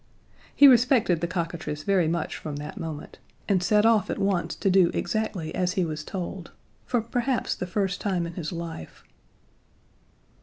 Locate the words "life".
8.51-9.03